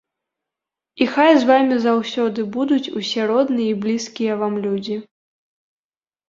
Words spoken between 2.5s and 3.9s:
будуць усе родныя і